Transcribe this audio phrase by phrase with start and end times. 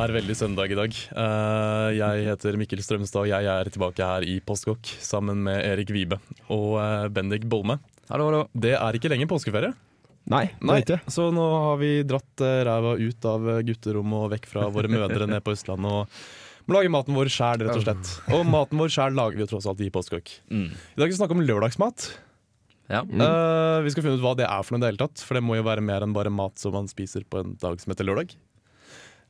[0.00, 0.94] er veldig søndag i dag.
[0.94, 5.90] Eh, Jeg heter Mikkel Strømstad, og jeg er tilbake her i Postkokk sammen med Erik
[5.92, 6.18] Vibe
[6.48, 7.78] og eh, Bendik Bolme.
[8.10, 8.42] Hallo, hallo.
[8.54, 9.72] Det er ikke lenger påskeferie.
[10.30, 10.98] Nei, det er ikke.
[11.10, 15.28] Så nå har vi dratt eh, ræva ut av gutterommet og vekk fra våre mødre
[15.30, 16.20] ned på Østlandet og
[16.70, 18.10] må lage maten vår sjæl, rett og slett.
[18.36, 20.32] Og maten vår sjæl lager vi jo tross alt i Postkokk.
[20.52, 20.68] Mm.
[20.70, 22.10] I dag skal vi snakke om lørdagsmat.
[22.90, 23.00] Ja.
[23.06, 25.38] Eh, vi skal finne ut hva det er for noe i det hele tatt, for
[25.38, 27.92] det må jo være mer enn bare mat som man spiser på en dag som
[27.92, 28.36] heter lørdag.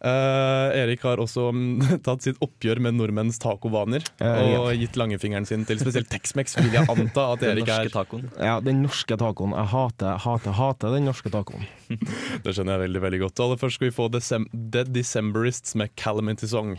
[0.01, 5.47] Eh, Erik har også um, tatt sitt oppgjør med nordmenns tacovaner Eh, og gitt langfingeren
[5.49, 7.91] sin til spesielt Tex-Mex, vil jeg anta at Erik er.
[7.93, 8.29] tacoen.
[8.41, 9.53] Ja, den norske tacoen.
[9.57, 11.67] Jeg hater, hater, hater den norske tacoen.
[12.45, 13.45] Det skjønner jeg veldig veldig godt.
[13.45, 16.79] Aller først skal vi få Decem The Decemberists med Calamity Song.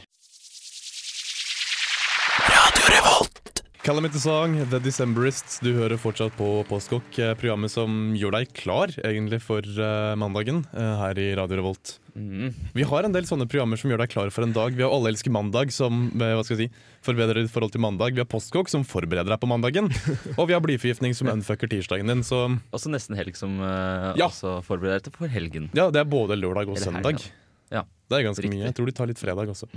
[3.81, 5.55] Calamity Song, The Decemberists.
[5.65, 10.59] Du hører fortsatt på Postkokk, eh, programmet som gjør deg klar egentlig for eh, mandagen
[10.77, 11.95] eh, her i Radio Revolt.
[12.13, 12.51] Mm.
[12.77, 14.77] Vi har en del sånne programmer som gjør deg klar for en dag.
[14.77, 18.13] Vi har Alle elsker mandag, som hva skal jeg si, forbedrer ditt forhold til mandag.
[18.13, 19.89] Vi har Postkokk, som forbereder deg på mandagen.
[20.37, 22.21] Og vi har Blyforgiftning, som unfucker tirsdagen din.
[22.27, 24.27] Så Også nesten helg som Ja.
[24.29, 25.71] også forbereder deg for helgen.
[25.73, 27.17] ja, det er både lørdag og søndag.
[27.17, 27.37] helgen.
[27.71, 27.85] Ja.
[28.11, 28.57] Det er ganske Riktig.
[28.59, 28.65] mye.
[28.67, 29.69] Jeg tror de tar litt fredag også.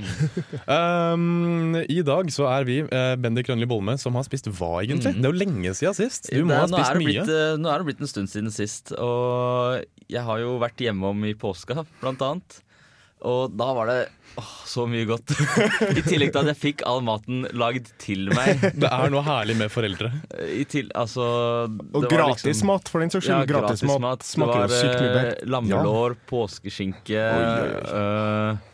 [1.14, 5.12] um, I dag så er vi uh, Bendik Grønli Bolme, som har spist hva egentlig?
[5.14, 5.20] Mm.
[5.22, 6.26] Det er jo lenge siden sist.
[6.32, 7.06] Du Det må ha spist mye.
[7.12, 10.82] blitt, uh, nå er det blitt en stund siden sist, og jeg har jo vært
[10.82, 12.58] hjemom i påska, blant annet.
[13.24, 13.98] Og da var det
[14.36, 15.30] åh, så mye godt.
[15.98, 18.60] I tillegg til at jeg fikk all maten lagd til meg.
[18.76, 20.10] Det er noe herlig med foreldre.
[20.44, 21.24] I til, altså,
[21.70, 23.52] Og det var gratis liksom- mat, for den saks Ja, skyld.
[23.54, 25.48] gratis, mat Det smaker var jo sykt mye eh, bedre.
[25.56, 28.02] lammelår, påskeskinke, Oi, oi, oi.
[28.02, 28.70] eh,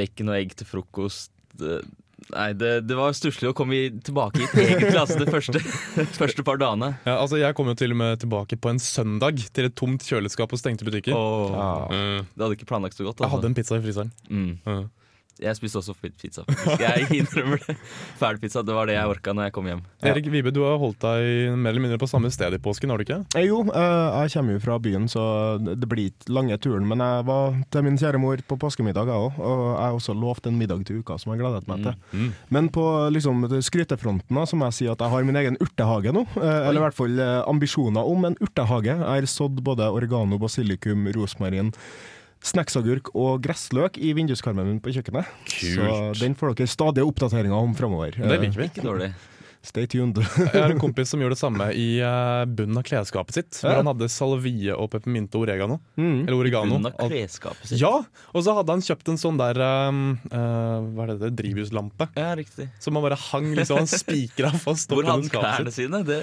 [0.00, 1.32] bacon og egg til frokost.
[2.28, 5.60] Nei, det, det var stusslig å komme tilbake hit egentlig, altså de første,
[6.20, 6.90] første par dagene.
[7.06, 10.04] Ja, altså Jeg kom jo til og med tilbake på en søndag til et tomt
[10.04, 11.14] kjøleskap og stengte butikker.
[11.16, 11.54] Oh.
[11.54, 11.70] Ja.
[11.88, 12.26] Mm.
[12.34, 13.20] det hadde ikke planlagt så godt.
[13.22, 13.36] Jeg Altså.
[13.38, 14.12] hadde en pizza i fryseren.
[14.28, 14.50] Mm.
[14.66, 14.84] Mm.
[15.42, 16.42] Jeg spiste også pizza.
[16.48, 16.80] faktisk.
[16.82, 17.76] Jeg innrømmer det.
[18.20, 19.82] Ferdigpizza, det var det jeg orka når jeg kom hjem.
[20.02, 20.10] Ja.
[20.12, 22.98] Erik Vibe, du har holdt deg mer eller mindre på samme sted i påsken, har
[22.98, 23.20] du ikke?
[23.38, 25.22] Eh, Jo, eh, jeg kommer jo fra byen, så
[25.62, 26.86] det blir ikke lange turen.
[26.90, 29.38] Men jeg var til min kjære mor på påskemiddag, jeg òg.
[29.38, 31.96] Og jeg har også lovt en middag til uka som jeg gledet meg til.
[32.12, 32.28] Mm.
[32.58, 32.84] Men på
[33.14, 36.26] liksom, skrytefronten da, så må jeg si at jeg har min egen urtehage nå.
[36.38, 38.94] Eh, eller i hvert fall eh, ambisjoner om en urtehage.
[38.98, 41.72] Jeg har sådd både oregano, basilikum, rosmarin,
[42.44, 45.26] snacksagurk og gressløk i vinduskarmen min på kjøkkenet.
[45.48, 45.80] Kult.
[45.80, 48.14] Så den får dere stadige oppdateringer om framover.
[48.18, 48.70] Det liker vi.
[48.70, 49.12] Ikke dårlig.
[49.68, 50.16] Stay tuned.
[50.38, 53.50] Jeg har en kompis som gjør det samme i eh, bunnen av klesskapet sitt.
[53.58, 53.80] Hvor Ja.
[53.80, 55.80] han hadde salvie og peppermynte og oregano.
[55.98, 56.20] Mm.
[56.28, 56.76] Eller oregano.
[56.78, 57.80] Bunnen av klesskapet sitt.
[57.82, 57.90] Ja,
[58.32, 59.58] og så hadde han kjøpt en sånn der
[59.90, 62.06] um, uh, Hva er det, det drivhuslampe.
[62.16, 62.68] Ja, riktig.
[62.80, 65.74] Som han bare hang liksom, han spikra fast opp Hvor hadde under han skapet klærne
[65.74, 66.04] sine?
[66.06, 66.20] Det,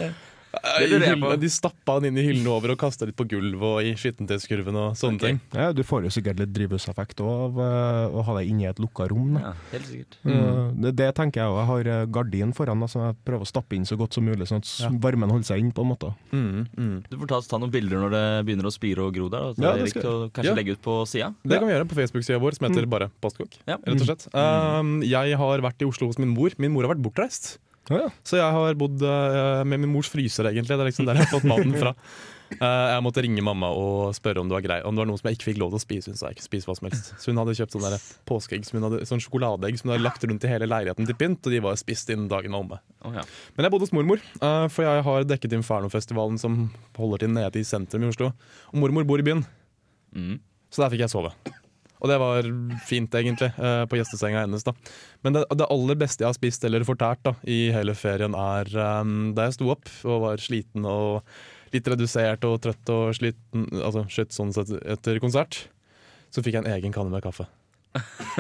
[0.79, 3.93] Hyllene- De stappa han inn i hyllene over og kasta litt på gulvet og i
[3.99, 5.25] skittentøyskurven og sånne Ok.
[5.25, 5.39] ting.
[5.53, 8.77] Ja, du får jo sikkert litt drivhuseffekt av eh, å ha deg inni i et
[8.79, 9.38] lukka rom.
[9.41, 10.17] Ja, helt sikkert.
[10.25, 10.81] Mm.
[10.81, 11.57] Det, det tenker jeg òg.
[11.59, 14.25] Jeg har eh, gardin foran, da, så jeg prøver å stappe inn så godt som
[14.25, 14.89] mulig, sånn at Ja.
[14.89, 15.71] varmen holder seg inn.
[15.75, 16.13] på en måte.
[16.31, 17.03] Mm, mm.
[17.09, 19.53] Du får ta, ta noen bilder når det begynner å spire og gro der.
[19.57, 20.55] Da, Ja, det skal og kanskje Ja.
[20.55, 21.33] legge ut på sida.
[21.43, 23.57] Det kan vi gjøre på Facebook-sida vår, som heter bare Postkokk.
[23.67, 23.77] Ja.
[23.77, 24.27] Rett og slett.
[24.33, 26.51] Um, jeg har vært i Oslo hos min mor.
[26.57, 27.57] Min mor har vært bortreist.
[27.90, 28.13] Ja, ja.
[28.25, 30.73] Så jeg har bodd eh, med min mors fryser, egentlig.
[30.73, 31.94] Det er liksom der jeg har fått maten fra.
[32.46, 35.18] Eh, jeg måtte ringe mamma og spørre om det var grei Om det var noe
[35.18, 36.12] som jeg ikke fikk lov til å spise.
[36.13, 37.97] Hun sa ikke spise hva som helst Så hun hadde kjøpt sånne
[38.29, 41.18] påskeegg som hun hadde, sånn sjokoladeegg som hun hadde lagt rundt i hele leiligheten til
[41.18, 42.79] pynt, og de var spist innen dagen var omme.
[43.01, 43.25] Oh, ja.
[43.57, 46.59] Men jeg bodde hos mormor, eh, for jeg har dekket Inferno-festivalen som
[47.02, 48.29] holder til nede i sentrum i Oslo.
[48.70, 49.41] Og mormor bor i byen,
[50.14, 50.38] Mm.
[50.70, 51.34] så der fikk jeg sove.
[52.03, 52.47] Og det var
[52.85, 54.65] fint, egentlig, eh, på gjestesenga hennes.
[54.67, 54.73] da
[55.23, 58.69] Men det, det aller beste jeg har spist eller fortært da i hele ferien, er
[59.01, 61.23] um, da jeg sto opp og var sliten og
[61.73, 65.65] litt redusert og trøtt og sliten, altså skjøtt sånn sett etter konsert,
[66.31, 67.47] så fikk jeg en egen kanne med kaffe.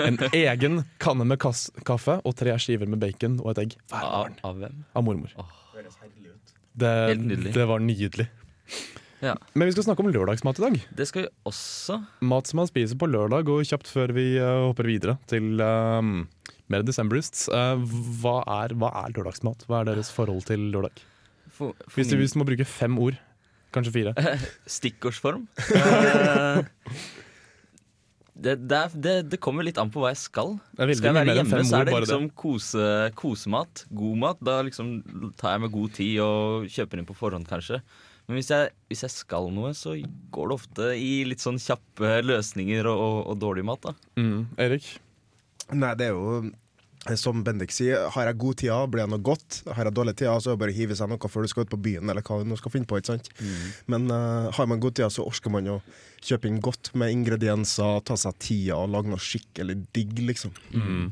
[0.03, 4.03] En egen kanne med kass kaffe og tre skiver med bacon og et egg hver
[4.03, 4.81] Av, morgen av hvem?
[4.91, 5.37] av mormor.
[5.39, 5.61] Åh.
[6.75, 6.91] Det,
[7.55, 8.25] det var nydelig.
[9.23, 9.35] Ja.
[9.55, 10.77] Men vi skal snakke om lørdagsmat i dag.
[10.99, 11.99] Det skal vi også.
[12.25, 16.25] Mat som man spiser på lørdag, og kjapt før vi uh, hopper videre til um,
[16.71, 17.47] mer Decemberists.
[17.51, 17.79] Uh,
[18.21, 19.67] hva, er, hva er lørdagsmat?
[19.69, 21.03] Hva er deres forhold til lørdag?
[21.55, 23.19] For, for Hvis du, hvis du må bruke fem ord,
[23.75, 24.15] kanskje fire.
[24.77, 25.47] stikkordsform.
[25.75, 26.63] Eh,
[28.35, 30.57] Det, det, det, det kommer litt an på hva jeg skal.
[30.75, 31.93] Skal jeg være hjemme, så er det.
[32.03, 33.85] liksom kose, kosemat.
[33.95, 34.41] God mat.
[34.43, 34.89] Da liksom
[35.39, 37.79] tar jeg meg god tid og kjøper inn på forhånd, kanskje.
[38.25, 39.93] Men hvis jeg, hvis jeg skal noe, så
[40.33, 43.95] går det ofte i litt sånn kjappe løsninger og, og, og dårlig mat, da.
[44.17, 44.39] Mm.
[44.65, 44.87] Erik?
[45.73, 46.39] Nei, det er jo
[47.13, 49.59] som Bendik sier, har jeg god tid, blir jeg noe godt.
[49.77, 51.67] Har jeg dårlig tid, så er det bare å hive seg noe før du skal
[51.67, 52.97] ut på byen, eller hva du nå skal finne på.
[52.97, 53.29] ikke sant?
[53.91, 55.75] Men uh, har man god tid, så orker man å
[56.25, 60.55] kjøpe inn godt med ingredienser, ta seg tida og lage noe skikkelig digg, liksom.
[60.73, 61.11] Mm.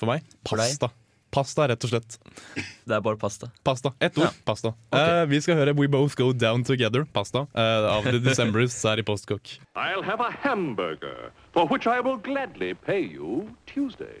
[0.00, 0.90] For meg For pasta.
[1.32, 2.18] Pasta, rett og slett.
[2.84, 3.48] Det er bare pasta.
[3.64, 3.94] Pasta.
[4.04, 4.26] Ett ord.
[4.28, 4.32] Ja.
[4.44, 4.74] Pasta.
[4.92, 9.00] Eh, vi skal høre We Both Go Down Together, pasta, uh, av The Decemberists her
[9.00, 9.54] i Postkokk.
[9.74, 14.20] I'll have a hamburger, for which I will gladly pay you Tuesday.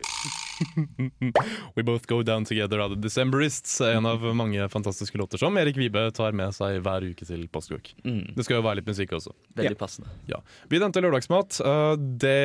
[1.74, 3.80] We Both Go Down Together av The Decemberists.
[3.80, 7.92] En av mange fantastiske låter som Erik Vibe tar med seg hver uke til Postkok.
[8.04, 8.34] Mm.
[8.36, 9.32] Det skal jo være litt musikk også.
[9.58, 10.12] Veldig passende.
[10.30, 10.38] Ja.
[10.70, 11.58] Vi nevnte lørdagsmat.
[11.64, 12.36] Eh, det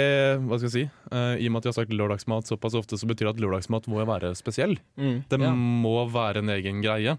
[0.48, 0.86] Hva skal jeg si?
[1.12, 3.44] Eh, I og med at jeg har sagt lørdagsmat såpass ofte, så betyr det at
[3.46, 4.78] lørdagsmat må jo være spesiell.
[4.98, 5.54] Det Ja.
[5.54, 7.18] må være en egen greie.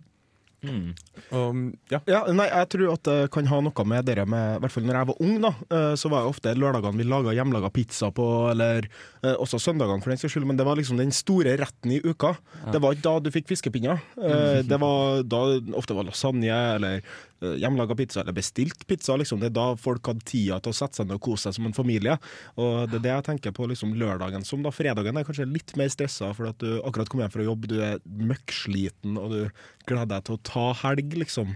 [0.65, 0.95] Mm.
[1.31, 1.61] Um,
[1.93, 2.01] ja.
[2.11, 4.89] Ja, nei, jeg tror at det kan ha noe med dere med I hvert fall
[4.89, 8.11] når jeg var ung, da, eh, så var det ofte lørdagene vi laga hjemmelaga pizza
[8.15, 8.89] på, eller
[9.23, 12.01] eh, også søndagene for den saks skyld, men det var liksom den store retten i
[12.03, 12.35] uka.
[12.75, 14.03] Det var ikke da du fikk fiskepinner.
[14.19, 15.45] Eh, Det var da
[15.79, 17.03] ofte var lasagne eller
[17.39, 19.15] hjemmelaga pizza, eller bestilt pizza.
[19.15, 19.39] liksom.
[19.39, 21.69] Det er da folk hadde tida til å sette seg ned og kose seg som
[21.69, 22.17] en familie.
[22.59, 24.65] Og det er det jeg tenker på liksom lørdagen som.
[24.67, 27.69] da Fredagen er kanskje litt mer stressa, for at du akkurat kom hjem fra jobb,
[27.71, 29.41] du er møkksliten, og du
[29.87, 31.53] gleder deg til å ta helg, liksom.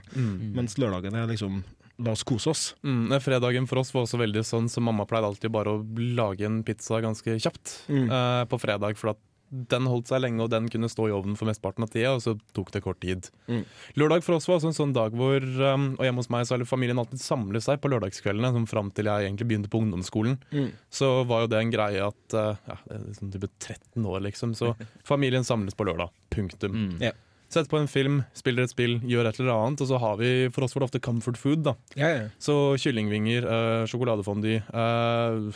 [0.52, 1.62] Mens lørdagen er liksom
[2.02, 2.62] La oss kose oss.
[2.82, 5.82] Mm, fredagen for oss var også veldig sånn, så mamma pleide alltid bare å
[6.16, 8.08] lage en pizza ganske kjapt Mm.
[8.10, 8.96] uh, på fredag.
[8.98, 9.20] For at
[9.52, 12.22] den holdt seg lenge, og den kunne stå i ovnen for mesteparten av tida, og
[12.24, 13.28] så tok det kort tid.
[13.46, 13.60] Mm.
[14.00, 16.56] Lørdag for oss var også en sånn dag hvor um, Og hjemme hos meg så
[16.56, 20.38] har familien alltid samlet seg på lørdagskveldene, som fram til jeg egentlig begynte på ungdomsskolen.
[20.50, 20.70] Mm.
[20.90, 24.24] Så var jo det en greie at uh, ja, det er liksom type 13 år,
[24.30, 24.56] liksom.
[24.56, 24.72] Så
[25.12, 26.10] familien samles på lørdag.
[26.32, 26.72] Punktum.
[26.72, 26.96] Mm.
[27.10, 27.12] Ja.
[27.52, 30.28] Setter på en film, spiller et spill, gjør et eller annet, og så har vi
[30.54, 31.62] for oss for det ofte comfort food.
[31.66, 32.28] da Ja, ja.
[32.40, 35.52] så kyllingvinger, øh, sjokoladefondy øh,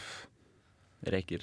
[1.07, 1.41] Reker,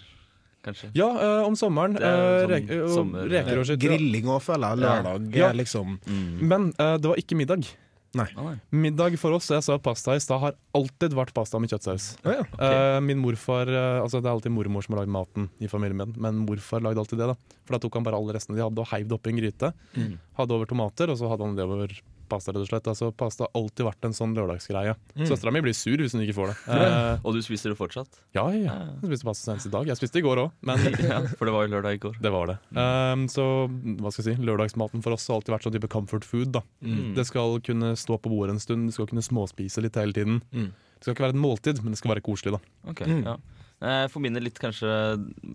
[0.65, 0.89] kanskje.
[0.97, 1.95] Ja, øh, om sommeren.
[1.97, 3.79] Sånn rek sommer- reker og skitt.
[3.83, 4.83] Grilling òg, føler jeg.
[4.83, 5.51] Lørdag Ja.
[5.53, 6.39] liksom Mm.
[6.47, 7.65] Men det var ikke middag.
[8.13, 8.27] Nei.
[8.69, 12.11] Middag for oss, jeg sa pasta i stad, har alltid vært pasta med kjøttsaus.
[12.21, 12.43] Oh, ja.
[12.61, 15.97] Eh, min morfar eh, Altså Det er alltid mormor som har lagd maten i familien
[15.97, 17.31] min, men morfar lagde alltid det.
[17.33, 19.41] da For da tok han bare alle restene de hadde og heiv det oppi en
[19.41, 19.71] gryte.
[19.97, 20.13] Mm.
[20.37, 21.95] Hadde over tomater, og så hadde han det over
[22.33, 22.51] pasta.
[22.53, 24.95] rett og slett Altså Pasta har alltid vært en sånn lørdagsgreie.
[25.15, 25.25] Mm.
[25.29, 26.57] Søstera mi blir sur hvis hun ikke får det.
[26.75, 28.19] Eh, Og du spiser det fortsatt?
[28.35, 28.75] ja, ja.
[29.01, 29.87] Jeg spiste pasta senest i dag.
[29.93, 30.83] Jeg spiste i går òg, men
[31.13, 32.19] ja, for det var jo lørdag i går.
[32.25, 32.57] Det var det.
[32.75, 36.25] Um, så hva skal jeg si, lørdagsmaten for oss har alltid vært sånn type comfort
[36.27, 36.51] food.
[36.57, 36.61] da.
[36.83, 37.13] Mm.
[37.15, 40.41] Det skal kunne stå på bordet en stund, du skal kunne småspise litt hele tiden.
[40.51, 40.71] Mm.
[40.97, 42.55] Det skal ikke være et måltid, men det skal være koselig.
[42.57, 42.61] da.
[42.89, 43.23] Ok, Mm.
[43.27, 43.37] ja.
[43.83, 44.87] Jeg forbinder litt kanskje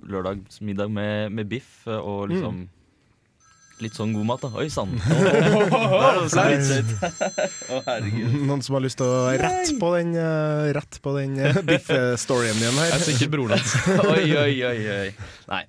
[0.08, 2.66] lørdagsmiddag med, med biff eh, og liksom
[3.78, 4.48] Litt sånn god mat, da.
[4.58, 4.96] Oi sann!
[8.48, 12.58] Noen som har lyst til å rette på den, eh, rett på den eh, biff-storyen
[12.58, 12.90] din her?
[12.90, 13.70] Jeg er sikkert broren hans.
[14.16, 15.10] Oi, oi, oi, oi.
[15.52, 15.62] Nei.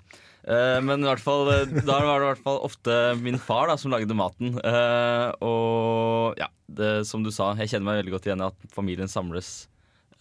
[0.49, 3.77] Uh, men i hvert fall, da var det i hvert fall ofte min far da,
[3.77, 4.57] som lagde maten.
[4.57, 8.57] Uh, og ja, det, som du sa, jeg kjenner meg veldig godt igjen i at
[8.73, 9.69] familien samles.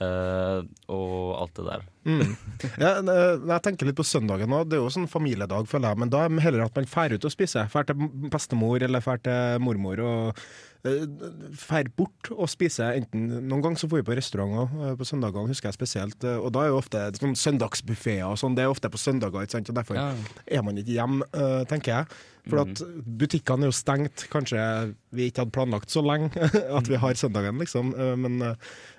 [0.05, 0.61] Eh,
[0.95, 1.85] og alt det der.
[2.09, 2.33] Mm.
[2.81, 4.62] Ja, eh, jeg tenker litt på søndagen nå.
[4.69, 6.02] Det er jo sånn familiedag, føler jeg.
[6.05, 7.69] Men da er det heller at man drar ut og spiser.
[7.73, 10.05] Drar til bestemor eller drar til mormor.
[10.05, 10.43] og
[10.88, 12.97] Drar bort og spiser.
[13.00, 16.25] Enten, noen ganger så får vi på restaurant også, eh, på søndagene, husker jeg spesielt.
[16.25, 18.54] eh, Og da er jo ofte sånn søndagsbuffeer og sånn.
[18.57, 19.68] Det er ofte på søndager, ikke sant?
[19.71, 20.14] og derfor Ja.
[20.47, 22.07] er man ikke hjemme, eh, tenker jeg.
[22.49, 24.23] For at butikkene er jo stengt.
[24.33, 26.33] Kanskje vi ikke hadde planlagt så lenge
[26.78, 27.92] at vi har søndagen, liksom.
[27.99, 28.54] Eh, Men eh,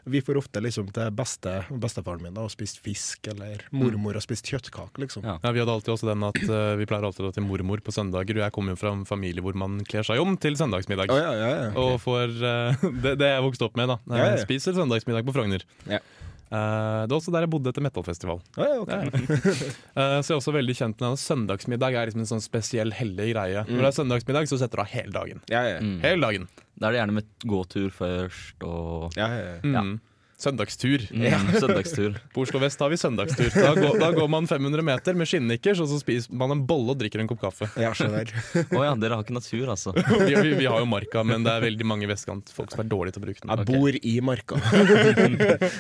[0.06, 4.22] vi får ofte liksom til beste, bestefaren min da, og spist fisk, eller mormor og
[4.22, 5.24] spist kjøttkake, liksom.
[5.26, 5.40] Ja.
[5.44, 7.82] Ja, Vi hadde alltid også den at eh, vi pleier alltid å dra til mormor
[7.82, 8.38] på søndager.
[8.38, 11.10] Og jeg kommer jo fra en familie hvor man kler seg om til søndagsmiddag.
[11.10, 11.72] Å, ja, ja, ja.
[11.80, 14.00] Og får uh, det, det jeg vokste opp med, da.
[14.10, 14.32] Ja, ja.
[14.36, 15.66] Jeg Spiser søndagsmiddag på Frogner.
[15.90, 16.02] Ja.
[16.50, 18.40] Uh, det var også der jeg bodde etter metalfestival.
[18.58, 19.12] Oh, ja, okay.
[19.14, 22.94] uh, så jeg er også veldig kjent med at søndagsmiddag er liksom en sånn spesiell
[22.98, 23.66] hellig greie.
[23.70, 25.44] Når det er søndagsmiddag, så setter du av hele dagen.
[25.54, 25.78] Ja, ja.
[25.84, 26.00] Mm.
[26.06, 26.50] Hele dagen.
[26.80, 29.84] Da er det gjerne med gåtur først og Ja, ja, ja.
[29.84, 29.98] Mm.
[30.40, 31.04] Søndagstur.
[31.12, 32.14] mm, søndagstur.
[32.34, 33.50] På Oslo vest har vi søndagstur.
[33.52, 36.96] Da går, da går man 500 meter med skinnnikkers, og så spiser man en bolle
[36.96, 37.68] og drikker en kopp kaffe.
[37.80, 38.32] Ja, skjønner.
[38.80, 39.92] Å ja, dere har ikke natur, altså.
[40.30, 43.18] Vi, vi, vi har jo marka, men det er veldig mange vestkantfolk som er dårlige
[43.18, 43.54] til å bruke den.
[43.56, 44.60] Jeg bor i marka.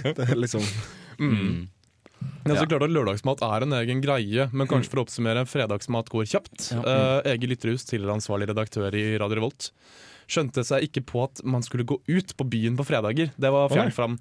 [0.03, 0.65] det er liksom
[1.19, 1.67] Mm.
[2.45, 6.07] Men så klart at Lørdagsmat er en egen greie, men kanskje for å oppsummere, fredagsmat
[6.11, 6.69] går kjapt.
[6.71, 6.79] Ja.
[7.23, 9.69] Eh, Egil Lytterhus, tidligere ansvarlig redaktør i Radio Revolt,
[10.29, 13.31] skjønte seg ikke på at man skulle gå ut på byen på fredager.
[13.35, 14.15] Det var fjernt fram.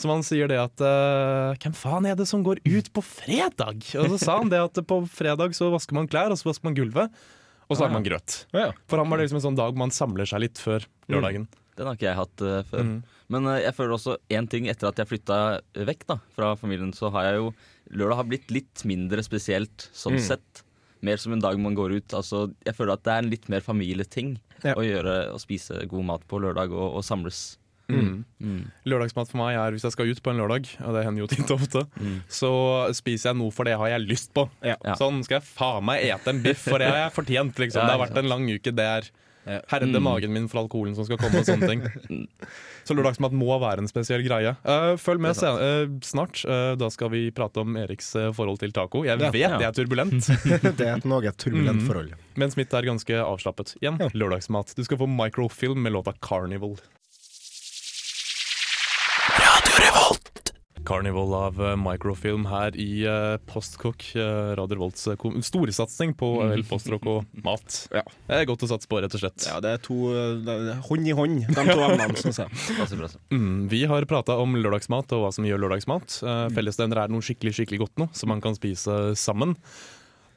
[0.00, 3.84] Så han sier det at eh, Hvem faen er det som går ut på fredag?
[4.00, 6.68] Og så sa han det at på fredag så vasker man klær, og så vasker
[6.70, 7.12] man gulvet.
[7.70, 8.42] Og så har man grøt.
[8.52, 8.70] Ja.
[8.90, 11.46] For han var det liksom en sånn dag man samler seg litt før lørdagen.
[11.78, 12.82] Den har ikke jeg hatt uh, før.
[12.84, 12.98] Mm.
[13.32, 15.38] Men uh, jeg føler også én ting etter at jeg flytta
[15.88, 17.52] vekk da, fra familien, så har jeg jo
[17.92, 20.22] Lørdag har blitt litt mindre spesielt sånn Mm.
[20.24, 20.62] sett.
[21.04, 22.14] Mer som en dag man går ut.
[22.16, 24.72] Altså, jeg føler at det er en litt mer familieting Ja.
[24.78, 27.58] å gjøre å spise god mat på lørdag og, og samles.
[27.88, 28.24] Mm.
[28.40, 28.60] Mm.
[28.86, 31.26] Lørdagsmat for meg er hvis jeg skal ut på en lørdag, og det hender jo
[31.26, 32.20] titt og ofte, Mm.
[32.28, 32.52] så
[32.94, 34.48] spiser jeg noe for det har jeg lyst på.
[34.62, 34.76] Ja.
[34.96, 37.54] Sånn skal jeg faen meg ete en biff, for det har jeg fortjent.
[37.58, 37.82] Liksom.
[37.82, 38.70] Ja, Det har vært en lang uke.
[38.74, 39.10] Det er
[39.44, 39.58] Ja.
[39.68, 40.02] herde Mm.
[40.04, 41.82] magen min for alkoholen som skal komme og sånne ting.
[42.84, 44.56] Så lørdagsmat må være en spesiell greie.
[44.64, 46.44] Uh, følg med sen uh, snart.
[46.46, 49.02] Uh, da skal vi prate om Eriks eh, forhold til taco.
[49.04, 49.58] Jeg vet Ja.
[49.58, 50.26] det er turbulent,
[50.78, 51.86] Det er et noe turbulent Mm.
[51.86, 52.12] forhold.
[52.36, 53.74] mens mitt er ganske avslappet.
[53.82, 54.74] Igjen, lørdagsmat.
[54.76, 56.78] Du skal få microfilm med låta 'Carnival'.
[60.84, 66.56] Carnival av eh, microfilm her i uh, Postkokk, uh, Radio Revolts uh, storsatsing på uh,
[66.68, 67.78] postrock og mat.
[67.94, 68.02] Ja.
[68.26, 69.46] Det er godt å satse på, rett og slett.
[69.48, 69.98] Ja, det er to
[70.42, 73.10] det er hånd i hånd, de to emnene, syns jeg.
[73.32, 76.20] Mm, vi har prata om lørdagsmat og hva som gjør lørdagsmat.
[76.56, 79.56] Fellesnevner er noe skikkelig skikkelig godt nå, som man kan spise sammen.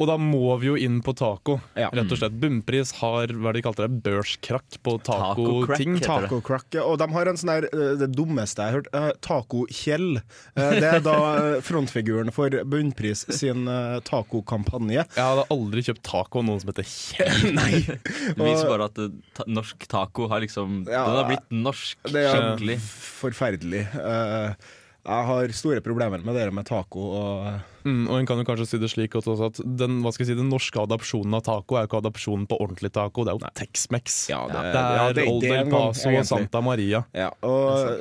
[0.01, 1.57] Og da må vi jo inn på taco.
[1.79, 1.87] Ja.
[1.95, 2.35] Rett og slett.
[2.41, 5.97] Bunnpris har hva de kalte det, børskrakk på tacoting.
[6.03, 6.41] Taco
[6.83, 10.19] Og de har en sånn der eh, Det dummeste jeg har hørt, uh, Taco Kjell.
[10.57, 11.17] Uh, Det er da
[11.65, 15.05] frontfiguren for Bunnpris sin uh, tacokampanje.
[15.05, 17.45] Jeg hadde aldri kjøpt taco av noen som heter Kjell.
[17.59, 17.83] Nei!
[17.85, 18.99] Det viser bare at
[19.37, 22.79] ta norsk taco har liksom Ja, Den har blitt norsk Det er skikkelig.
[23.21, 23.85] forferdelig.
[23.95, 24.73] Uh,
[25.05, 27.07] Jeg har store problemer med det med taco.
[27.21, 30.49] Og Mm, og en kan jo kanskje si det slik også at den, si, den
[30.49, 34.15] norske adopsjonen av taco er jo ikke adopsjonen på ordentlig taco, det er jo Tex-Mex.
[34.31, 36.25] Ja, det- det er Old er El Paso og.
[36.25, 37.03] Santa Maria.
[37.13, 37.99] Ja, og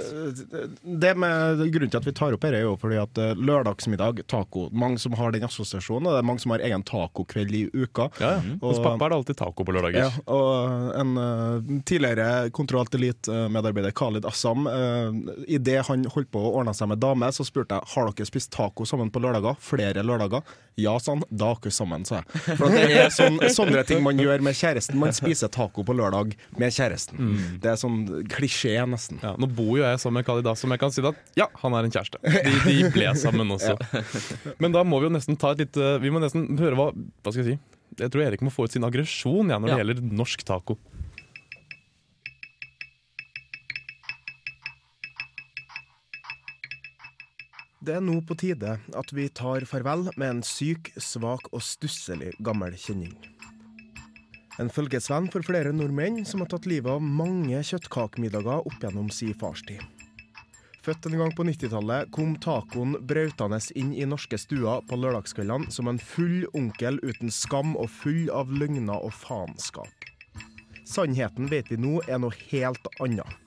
[0.84, 4.22] det med Grunnen til at vi tar opp dette, er jo fordi at eh, lørdagsmiddag,
[4.30, 7.62] taco Mange som har den assosiasjonen, og det er mange som har egen tacokveld i
[7.74, 8.08] uka.
[8.20, 8.56] Ja, ja.
[8.62, 10.00] Hos Og- pappa er det alltid taco på lørdager.
[10.00, 15.12] Ja, og en uh, tidligere Kontroll Elite-medarbeider, Khalid Assam, uh,
[15.48, 18.50] idet han holdt på å ordne seg med dame, så spurte jeg har dere spist
[18.54, 19.56] taco sammen på lørdager.
[19.74, 20.42] Flere lørdager.
[20.80, 21.22] Ja, sa han.
[21.30, 22.42] Da er dere sammen, sa jeg.
[22.58, 24.98] For det er sånn, sånne ting man gjør med kjæresten.
[24.98, 27.36] Man spiser taco på lørdag med kjæresten.
[27.62, 28.00] Det er sånn
[28.32, 29.20] klisjé, nesten.
[29.22, 31.76] Ja, nå bor jo jeg sammen med Khalid som jeg kan si at ja, han
[31.78, 32.18] er en kjæreste.
[32.24, 33.76] De, de ble sammen også.
[34.58, 37.30] Men da må vi jo nesten ta et lite Vi må nesten høre hva Hva
[37.32, 37.60] skal jeg si?
[38.02, 39.82] Jeg tror Erik må få ut sin aggresjon ja, når det Ja.
[39.84, 40.74] gjelder norsk taco.
[47.84, 52.30] Det er nå på tide at vi tar farvel med en syk, svak og stusselig
[52.46, 53.12] gammel kjenning.
[54.62, 59.34] En følgesvenn for flere nordmenn som har tatt livet av mange kjøttkakemiddager opp gjennom si
[59.36, 59.82] farstid.
[60.84, 65.92] Født en gang på 90-tallet kom tacoen brautende inn i norske stuer på lørdagskveldene som
[65.92, 70.12] en full onkel uten skam og full av løgner og faenskap.
[70.88, 73.43] Sannheten vet vi nå er noe helt annet.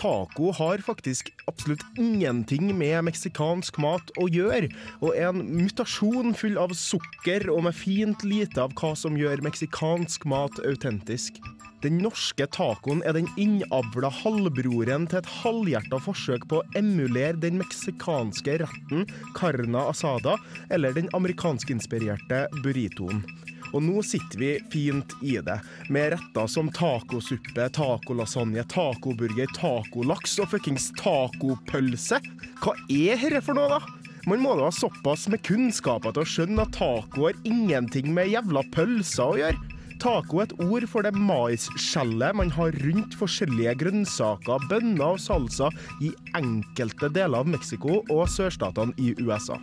[0.00, 4.70] Taco har faktisk absolutt ingenting med meksikansk mat å gjøre,
[5.04, 9.44] og er en mutasjon full av sukker og med fint lite av hva som gjør
[9.44, 11.36] meksikansk mat autentisk.
[11.84, 17.60] Den norske tacoen er den innavla halvbroren til et halvhjerta forsøk på å emulere den
[17.60, 20.36] meksikanske retten carna asada
[20.72, 23.24] eller den amerikanskinspirerte burritoen.
[23.70, 25.58] Og nå sitter vi fint i det,
[25.92, 32.20] med retter som tacosuppe, tacolasagne, tacoburger, tacolaks og fuckings tacopølse.
[32.60, 33.80] Hva er herre for noe, da?
[34.28, 38.28] Man må da ha såpass med kunnskaper til å skjønne at taco har ingenting med
[38.34, 39.76] jævla pølser å gjøre.
[40.00, 45.68] Taco er et ord for det maisskjellet man har rundt forskjellige grønnsaker, bønner og salsa
[46.00, 49.58] i enkelte deler av Mexico og sørstatene i USA.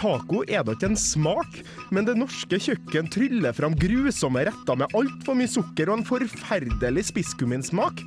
[0.00, 1.58] Taco er da ikke en smak,
[1.92, 7.10] men det norske kjøkken tryller fram grusomme retter med altfor mye sukker og en forferdelig
[7.10, 8.00] spisskumminsmak.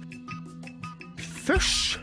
[1.44, 2.00] Først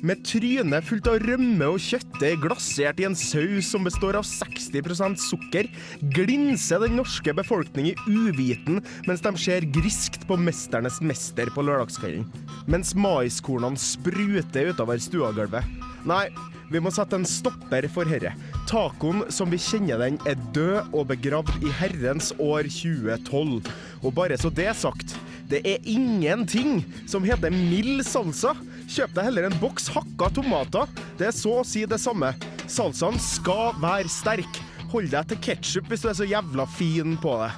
[0.00, 5.20] med trynet fullt av rømme og kjøttet glasert i en saus som består av 60%
[5.20, 5.68] sukker,
[6.16, 12.24] glinser den norske befolkning i uviten mens de ser griskt på Mesternes mester på lørdagskvelden.
[12.70, 15.68] Mens maiskornene spruter utover stuegulvet.
[16.08, 16.24] Nei,
[16.70, 18.30] vi må sette en stopper for herre.
[18.70, 23.66] Tacoen som vi kjenner den, er død og begravd i herrens år 2012.
[24.04, 25.16] Og bare så det er sagt,
[25.50, 28.54] det er ingenting som heter mild salsa.
[28.86, 30.86] Kjøp deg heller en boks hakka tomater.
[31.18, 32.30] Det er så å si det samme.
[32.70, 34.62] Salsaen skal være sterk.
[34.94, 37.50] Hold deg til ketsjup hvis du er så jævla fin på det.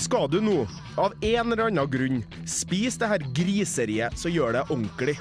[0.00, 0.64] Skal du nå,
[0.98, 5.14] av en eller annen grunn, Spis det her griseriet, så gjør det ordentlig.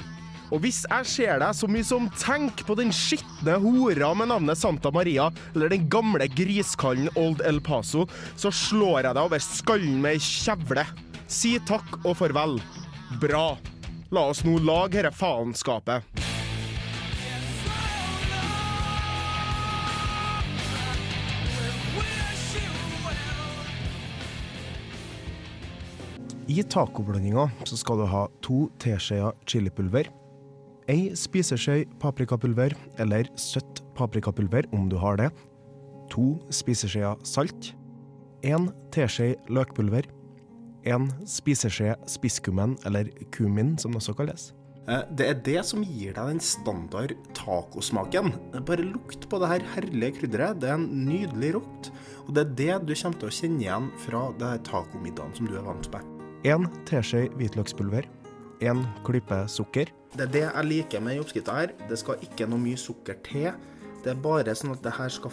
[0.50, 4.58] Og hvis jeg ser deg så mye som tenk på den skitne hora med navnet
[4.58, 10.00] Santa Maria, eller den gamle griskallen Old El Paso, så slår jeg deg over skallen
[10.02, 10.88] med ei kjevle.
[11.30, 12.58] Si takk og farvel.
[13.22, 13.54] Bra.
[14.10, 16.26] La oss nå lage dette faenskapet.
[26.50, 30.10] I tacoblandinga skal du ha to teskjeer chilipulver,
[30.90, 35.30] ei spiseskje paprikapulver eller søtt paprikapulver om du har det,
[36.10, 37.74] to spiseskjeer salt,
[38.48, 40.08] en teskje løkpulver,
[40.90, 44.50] en spiseskje spisskummen eller kumin som det også kalles.
[44.88, 48.32] Eh, Det er det som gir deg den standard tacosmaken.
[48.66, 50.60] Bare lukt på det her herlige krydderet.
[50.62, 51.92] Det er en nydelig lukt.
[52.28, 55.46] Og det er det du kommer til å kjenne igjen fra det her tacomiddagen som
[55.46, 56.16] du er vant med.
[56.48, 58.08] En teskje hvitløkspulver.
[58.60, 59.92] En klype sukker.
[60.12, 61.72] Det er det jeg liker med oppskrifta her.
[61.88, 63.54] Det skal ikke noe mye sukker til.
[64.04, 65.32] Det er bare sånn at det her skal,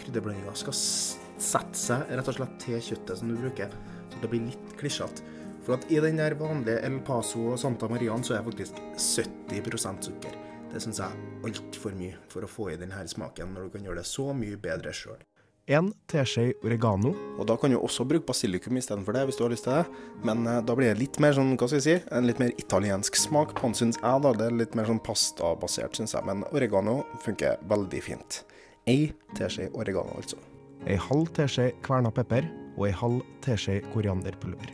[0.00, 3.74] krydderblandinga skal sette seg rett og slett til kjøttet som du bruker.
[4.10, 5.22] Så det blir litt klisjete.
[5.66, 10.10] For at i den der vanlige El Paso og Santa Marian så er faktisk 70%
[10.10, 10.38] sukker.
[10.72, 13.86] Det syns jeg er altfor mye for å få i denne smaken, når du kan
[13.86, 15.20] gjøre det så mye bedre sjøl.
[15.68, 17.10] En teskje oregano.
[17.36, 19.98] Og da kan du også bruke basilikum istedenfor det, hvis du har lyst til det.
[20.24, 22.54] Men eh, da blir det litt mer sånn, hva skal jeg si, en litt mer
[22.56, 24.22] italiensk smak på den, syns jeg.
[24.24, 24.32] da.
[24.32, 26.24] Det er litt mer sånn pastabasert, syns jeg.
[26.24, 28.40] Men oregano funker veldig fint.
[28.88, 30.40] Ei teskje oregano, altså.
[30.88, 32.48] Ei halv teskje kverna pepper
[32.78, 34.72] og ei halv teskje korianderpulver.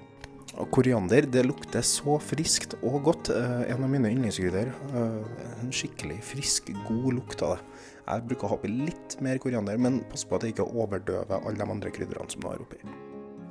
[0.62, 3.34] Og koriander det lukter så friskt og godt.
[3.34, 4.70] Eh, en av mine yndlingskrydder.
[4.94, 7.73] Eh, en skikkelig frisk, god lukt av det.
[8.04, 11.40] Jeg bruker å ha oppi litt mer koriander, men pass på at det ikke overdøver
[11.40, 12.82] alle de andre krydderne som du har oppi.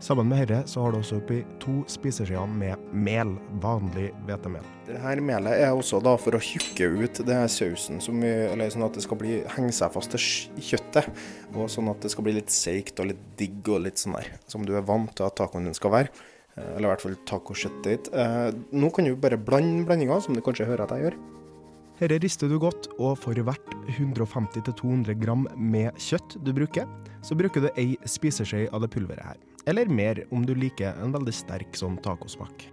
[0.04, 4.66] Sammen med dette så har du også oppi to spiseskjeer med mel, vanlig hvetemel.
[4.90, 8.84] Dette melet er også da for å tjukke ut det her sausen, vi, eller sånn
[8.84, 10.26] at det skal bli, henge seg fast til
[10.60, 11.08] kjøttet.
[11.56, 14.28] Og sånn at det skal bli litt seigt og litt digg og litt sånn der,
[14.52, 16.12] som du er vant til at tacoen din skal være.
[16.58, 18.12] Eh, Eller i hvert fall tacokjøttet ditt.
[18.12, 21.18] Eh, Nå kan du bare blande blandinga, som du kanskje hører at jeg gjør.
[22.00, 26.90] Dette rister du godt, og for hvert 150-200 gram med kjøtt du bruker,
[27.24, 29.42] så bruker du ei spiseskje av det pulveret her.
[29.70, 32.66] Eller mer om du liker en veldig sterk sånn tacosmak.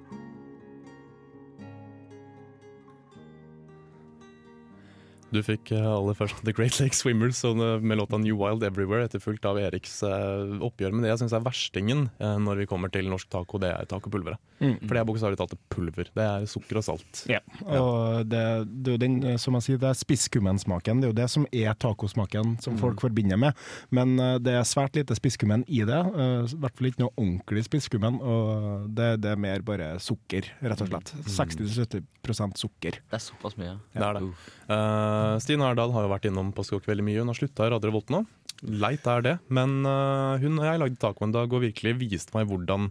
[5.30, 7.42] Du fikk eh, aller først The Great Lake Swimmers
[7.82, 10.94] med låta New Wild Everywhere, etterfulgt av Eriks eh, oppgjør.
[10.94, 13.86] Men det jeg syns er verstingen eh, når vi kommer til norsk taco, det er
[13.90, 14.40] tacopulveret.
[14.60, 16.10] For det er bokstavelig talt pulver.
[16.16, 17.22] Det er sukker og salt.
[17.30, 18.42] Ja, og det,
[18.84, 21.00] det er den, som jeg sier, det er spisskummensmaken.
[21.00, 23.56] Det er jo det som er tacosmaken som folk forbinder med.
[23.94, 26.00] Men det er svært lite spisskummen i det.
[26.12, 28.18] I hvert fall ikke noe ordentlig spisskummen.
[28.20, 31.14] Og det, det er mer bare sukker, rett og slett.
[31.38, 33.00] 60-70% sukker.
[33.00, 33.78] Det er såpass mye.
[33.96, 34.26] Det er det.
[34.70, 35.34] Uh.
[35.34, 37.20] Eh, Stine Erdal har jo vært innom Postkokk veldig mye.
[37.22, 38.22] Hun har slutta i Radio Revolt nå.
[38.62, 39.36] Leit er det.
[39.48, 42.90] Men uh, hun og jeg lagde taco en dag og virkelig viste meg hvordan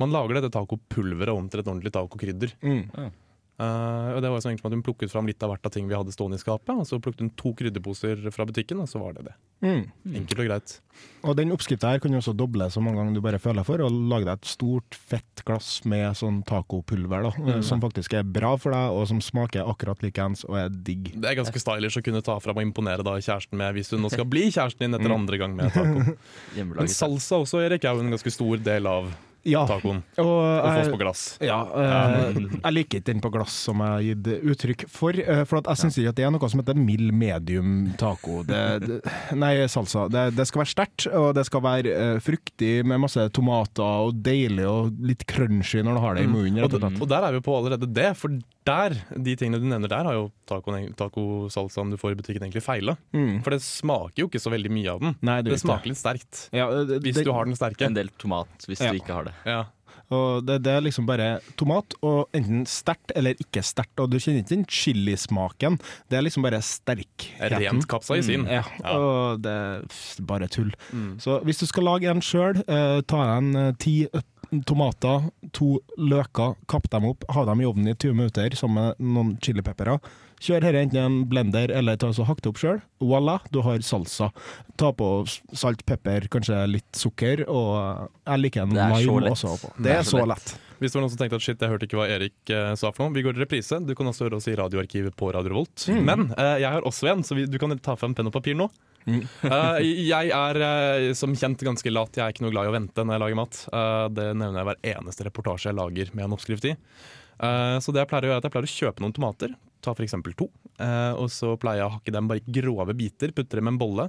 [0.00, 2.54] man lager dette tacopulveret om til et ordentlig tacokrydder.
[2.64, 3.10] Mm.
[3.62, 5.74] Eh, og det var jo så enkelt at Hun plukket fram litt av hvert av
[5.74, 6.74] ting vi hadde stående i skapet.
[6.74, 9.34] Og så plukket hun to krydderposer fra butikken, og så var det det.
[9.62, 9.84] Mm.
[10.22, 10.74] Enkelt og greit.
[11.22, 13.82] Og den oppskrifta her kan du også doble så mange ganger du bare føler for,
[13.84, 17.62] og lage deg et stort, fett glass med sånn tacopulver, da, mm.
[17.66, 21.12] som faktisk er bra for deg, og som smaker akkurat likeens og er digg.
[21.14, 24.02] Det er ganske stylish å kunne ta fram og imponere da kjæresten med hvis hun
[24.04, 26.16] nå skal bli kjæresten din etter andre gang med taco.
[26.72, 29.12] Men salsa også, Erik, er jo en ganske stor del av
[29.48, 30.02] Ja, tacoen.
[30.22, 31.22] og Og fås jeg, på glass.
[31.42, 35.42] ja, uh, jeg liker ikke den på glass som jeg har gitt uttrykk for, Uh,
[35.48, 38.42] for at jeg syns ikke at det er noe som heter mild medium taco.
[38.46, 39.00] Det, det,
[39.38, 40.06] nei, salsa.
[40.12, 44.18] Det, det skal være sterkt, og det skal være uh, fruktig med masse tomater og
[44.24, 46.62] deilig og litt crunchy når du har det i munnen.
[46.64, 48.34] Og, og og der er vi på allerede det, for
[48.66, 52.62] der, de tingene du nevner der, har jo tacosalsaen taco du får i butikken egentlig
[52.62, 52.96] feila.
[53.14, 53.40] Mm.
[53.42, 55.16] For det smaker jo ikke så veldig mye av den.
[55.24, 56.44] Nei, det Det smaker litt sterkt.
[56.54, 57.86] Ja, det, Hvis du har den sterke.
[57.88, 58.92] En del tomat hvis Ja.
[58.92, 59.31] du ikke har det.
[59.46, 59.62] Ja.
[60.12, 63.96] Og det, det er liksom bare tomat, og enten sterkt eller ikke sterkt.
[64.02, 65.78] Og du kjenner ikke den chilismaken.
[66.12, 67.28] Det er liksom bare sterk.
[67.40, 68.44] Rent kapsaisin.
[68.50, 68.92] Ja, Ja.
[68.98, 69.86] og det er
[70.28, 70.72] bare tull.
[71.22, 73.94] Så hvis du skal lage en sjøl, eh, ta en eh, ti
[74.68, 79.14] tomater, to løker, kapp dem opp, ha dem i ovnen i 20 minutter sammen med
[79.16, 79.96] noen chilipepperer.
[80.42, 82.80] Kjør dette enten i en blender eller ta og hakk det opp sjøl.
[83.02, 84.32] Voilà, du har salsa.
[84.80, 89.72] Ta på salt, pepper, kanskje litt sukker, og jeg liker en Det lime også på.
[89.78, 90.54] Det er så lett.
[90.82, 92.90] Hvis det var noen som tenkte at shit, jeg hørte ikke hva Erik eh, sa
[92.90, 93.78] for noe, vi går i reprise.
[93.86, 95.86] Du kan også høre oss i radioarkivet på Radio Volt.
[95.86, 96.02] Mm.
[96.08, 98.58] Men eh, jeg har også en, så vi, du kan ta fram penn og papir
[98.58, 98.66] nå.
[99.06, 99.78] uh,
[100.12, 102.18] jeg er uh, som kjent ganske lat.
[102.18, 103.64] Jeg er ikke noe glad i å vente når jeg lager mat.
[103.70, 106.74] Uh, det nevner jeg hver eneste reportasje jeg lager med en oppskrift i.
[107.42, 109.54] Eh, så det jeg pleier å gjøre er at jeg pleier å kjøpe noen tomater,
[109.82, 110.14] ta f.eks.
[110.38, 110.48] to.
[110.78, 113.72] eh, og så pleier jeg å hakke dem bare i grove biter, putte dem i
[113.74, 114.08] en bolle.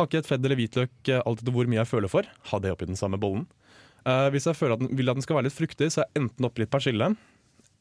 [0.00, 2.26] Hakke et fedd eller hvitløk eh, alt etter hvor mye jeg føler for.
[2.50, 3.44] Ha det oppi den samme bollen.
[4.04, 6.08] Eh, hvis jeg føler at den, vil at den skal være litt fruktig, så har
[6.10, 7.12] jeg enten oppi litt persille,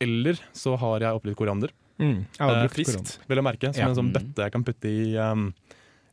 [0.03, 1.73] eller så har jeg oppi litt koriander.
[2.01, 2.25] Mm.
[2.37, 3.27] Jeg har brukt friskt, koriander.
[3.29, 3.73] vil jeg merke.
[3.73, 3.87] Som Ja.
[3.89, 4.13] en sånn Mm.
[4.19, 5.53] bøtte jeg kan putte i, um,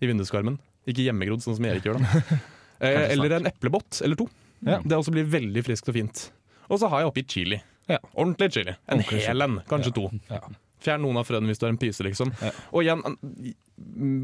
[0.00, 0.58] i vinduskarmen.
[0.88, 1.98] Ikke hjemmegrodd, sånn som Erik gjør.
[2.00, 2.38] da
[2.80, 4.28] Eller en eplebåt eller to.
[4.64, 4.78] Ja.
[4.80, 6.30] Det også blir veldig friskt og fint.
[6.70, 7.60] Og så har jeg oppi chili.
[7.88, 7.98] Ja.
[8.14, 8.70] Ordentlig chili.
[8.88, 10.04] En Ordentlig hel en, kanskje to.
[10.80, 10.84] Ja.
[10.88, 12.32] Fjern noen av frøene hvis du er en pyse, liksom.
[12.42, 12.50] Ja.
[12.72, 13.02] Og igjen,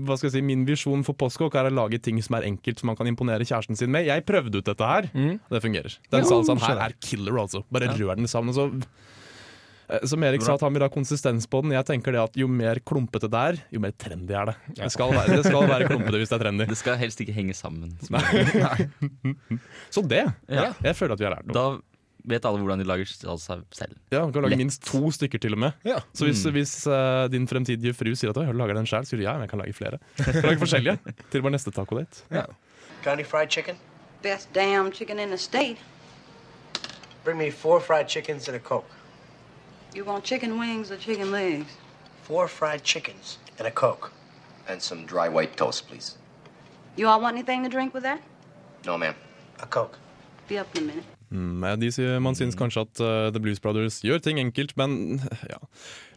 [0.06, 2.80] hva skal jeg si, min visjon for postkokk er å lage ting som er enkelt,
[2.80, 4.04] som man kan imponere kjæresten sin med.
[4.08, 5.38] Jeg prøvde ut dette her, Mm.
[5.40, 5.98] og det fungerer.
[6.10, 7.64] Den Ja, salsaen her er killer, altså.
[7.72, 8.52] Bare rør den sammen.
[8.54, 8.70] så
[9.88, 11.70] Eh, Som Erik sa, at han vil ha konsistens på den.
[11.70, 14.56] Jeg tenker det at Jo mer klumpete det er, jo mer trendy er det.
[14.74, 16.66] Det skal være, det skal være klumpete hvis det er trendy.
[16.66, 17.92] Det skal helst ikke henge sammen.
[19.94, 20.24] Så det.
[20.50, 20.72] Ja.
[20.82, 21.54] Jeg føler at vi har lært noe.
[21.54, 21.95] Da
[22.26, 23.94] vet alle hvordan de lager salsa selv.
[24.10, 24.58] Ja, Du kan lage Lett.
[24.64, 25.72] minst to stykker til og med.
[25.84, 25.98] Ja.
[26.14, 29.20] Så hvis, hvis uh, din fremtidige fru sier at «Oi, du lager den sjøl, sier
[29.20, 29.98] du ja, men jeg kan lage flere.
[30.18, 30.98] Kan lage forskjellige
[31.30, 32.24] til vår neste tacodate.
[32.30, 32.46] Ja.
[33.06, 33.76] any fried chicken?
[34.22, 35.78] Best damn chicken in the state.
[37.24, 38.90] Bring me four fried chickens and a Coke.
[39.94, 41.76] You want chicken wings or chicken legs?
[42.22, 44.12] Four fried chickens and a Coke.
[44.68, 46.16] And some dry white toast, please.
[46.96, 48.20] You all want anything to drink with that?
[48.84, 49.14] No, ma'am.
[49.62, 49.98] A Coke.
[50.48, 51.15] Be up in a minute.
[51.32, 51.90] Mm, de
[52.22, 55.18] man syns kanskje at uh, The Blues Brothers gjør ting enkelt, men
[55.52, 55.58] ja.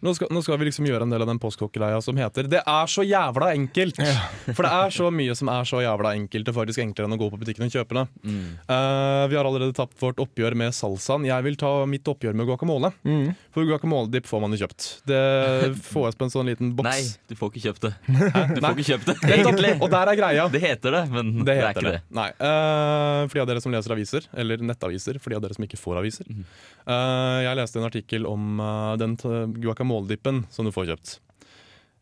[0.05, 2.61] Nå skal, nå skal vi liksom gjøre en del av den postkokkeleia som heter 'Det
[2.61, 3.99] er så jævla enkelt'!
[4.55, 7.19] For det er så mye som er så jævla enkelt, og faktisk enklere enn å
[7.19, 8.05] gå på butikken og kjøpe det.
[8.29, 11.27] Eh, vi har allerede tapt vårt oppgjør med salsaen.
[11.27, 12.93] Jeg vil ta mitt oppgjør med guacamole.
[13.03, 13.33] Mm.
[13.55, 14.87] For guacamole-dipp får man jo kjøpt.
[15.09, 15.19] Det
[15.91, 16.87] får jeg på en sånn liten boks.
[16.87, 17.93] Nei, du får ikke kjøpt det.
[18.07, 19.73] Du får ikke kjøpt det, egentlig.
[19.83, 20.47] Og der er greia.
[20.53, 21.95] Det heter det, men Det det, er ikke det.
[21.99, 22.03] det.
[22.15, 22.29] Nei.
[22.39, 25.65] Uh, for de av dere som leser aviser, eller nettaviser, for de av dere som
[25.65, 26.27] ikke får aviser.
[26.29, 26.43] Mm.
[26.83, 29.15] Uh, jeg leste en artikkel om uh, den
[29.59, 31.15] guacamole-dippen som du får kjøpt.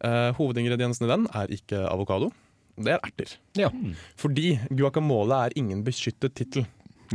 [0.04, 2.32] Uh, hovedingrediensen i den er ikke avokado,
[2.78, 3.38] det er erter.
[3.58, 3.72] Ja.
[4.20, 6.68] Fordi guacamole er ingen beskyttet tittel.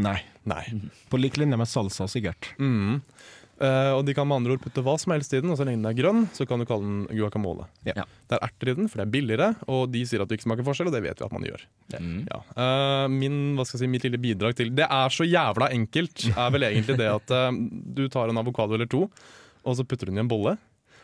[0.03, 0.19] Nei.
[0.49, 0.65] Nei.
[1.13, 2.51] På lik linje med salsa, sikkert.
[2.59, 3.03] Mm.
[3.63, 5.67] Eh, og de kan med andre ord putte hva som helst i den, og så
[5.69, 7.69] lenge den er grønn, så kan du kalle den guacamole.
[7.87, 7.95] Ja.
[8.01, 8.07] Ja.
[8.31, 10.49] Det er erter i den, for det er billigere, og de sier at det ikke
[10.49, 11.63] smaker forskjell, og det vet vi at man gjør.
[11.95, 12.19] Mm.
[12.27, 12.41] Ja.
[12.57, 16.27] Uh, min, hva skal jeg si, mitt lille bidrag til Det er så jævla enkelt,
[16.35, 17.49] er vel egentlig det at uh,
[17.99, 19.07] du tar en avokado eller to,
[19.63, 20.57] og så putter du den i en bolle.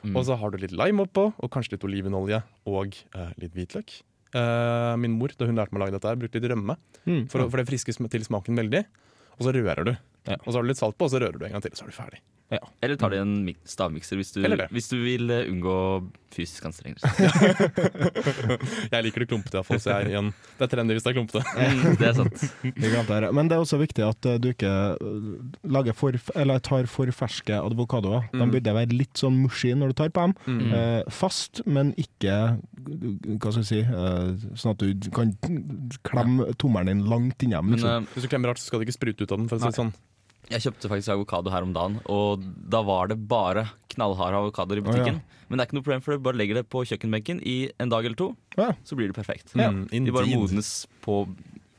[0.03, 0.14] Mm.
[0.18, 2.94] Og så har du litt lime oppå, og kanskje litt olivenolje og
[3.42, 3.97] litt hvitløk.
[4.37, 6.77] Eh, min mor, da hun lærte meg å lage dette, her, brukte litt rømme,
[7.09, 7.23] Mm.
[7.33, 8.83] for, for det frisker til smaken veldig.
[9.38, 9.94] Og så rører du.
[10.29, 10.37] Ja.
[10.44, 11.87] Og så har du litt salt på, og så rører du en gang til, så
[11.87, 12.18] er du ferdig.
[12.80, 13.32] Eller tar de en
[13.68, 14.40] stavmikser hvis du,
[14.72, 15.74] hvis du vil eh, unngå
[16.32, 17.08] fysisk anstrengelse.
[18.92, 19.80] Jeg liker det klumpete, iallfall.
[19.80, 21.42] Så jeg er igjen Det er trendy hvis det er klumpete.
[21.58, 23.32] Mm, det er sant.
[23.37, 25.28] Men det er også viktig at eh, du ikke eh,
[25.76, 28.28] lager for, eller tar for ferske avokadoer.
[28.32, 28.52] De Mm.
[28.54, 30.34] burde være litt sånn mushy når du tar på dem.
[30.48, 30.72] Mm.
[30.78, 32.37] Eh, fast, men ikke
[32.78, 35.34] hva skal jeg si, eh, sånn at du kan
[36.06, 37.66] klemme tommelen din langt inni dem.
[37.72, 38.04] Men Liksom.
[38.08, 39.48] eh, Hvis du klemmer hardt, så skal det ikke sprute ut av den.
[39.52, 39.92] For å si sånn.
[40.48, 44.85] Jeg kjøpte faktisk avokado her om dagen, og da var det bare knallharde avokadoer i
[44.87, 45.20] butikken.
[45.48, 47.88] Men det er ikke noe problem, for du bare legger det på kjøkkenbenken i en
[47.92, 48.72] dag eller to, Ja.
[48.85, 49.53] så blir det perfekt.
[49.55, 51.27] Mm, De bare modnes på